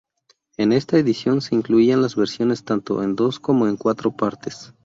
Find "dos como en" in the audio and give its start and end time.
3.15-3.77